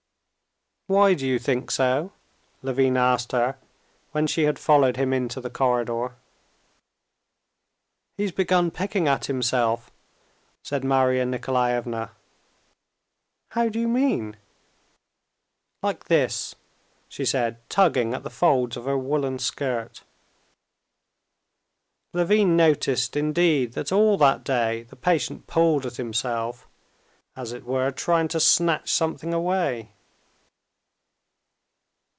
"Why 0.87 1.13
do 1.13 1.25
you 1.25 1.39
think 1.39 1.71
so?" 1.71 2.11
Levin 2.61 2.97
asked 2.97 3.31
her, 3.31 3.55
when 4.11 4.27
she 4.27 4.43
had 4.43 4.59
followed 4.59 4.97
him 4.97 5.13
into 5.13 5.39
the 5.39 5.49
corridor. 5.49 6.17
"He 8.17 8.23
has 8.23 8.33
begun 8.33 8.71
picking 8.71 9.07
at 9.07 9.27
himself," 9.27 9.89
said 10.63 10.83
Marya 10.83 11.25
Nikolaevna. 11.25 12.11
"How 13.51 13.69
do 13.69 13.79
you 13.79 13.87
mean?" 13.87 14.35
"Like 15.81 16.09
this," 16.09 16.55
she 17.07 17.23
said, 17.23 17.61
tugging 17.69 18.13
at 18.13 18.23
the 18.23 18.29
folds 18.29 18.75
of 18.75 18.83
her 18.83 18.97
woolen 18.97 19.39
skirt. 19.39 20.03
Levin 22.13 22.57
noticed, 22.57 23.15
indeed, 23.15 23.71
that 23.75 23.93
all 23.93 24.17
that 24.17 24.43
day 24.43 24.83
the 24.83 24.97
patient 24.97 25.47
pulled 25.47 25.85
at 25.85 25.95
himself, 25.95 26.67
as 27.37 27.53
it 27.53 27.63
were, 27.63 27.91
trying 27.91 28.27
to 28.27 28.41
snatch 28.41 28.91
something 28.91 29.33
away. 29.33 29.93